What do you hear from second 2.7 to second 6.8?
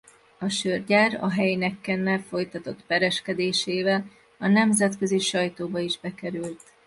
pereskedésével a nemzetközi sajtóba is bekerült.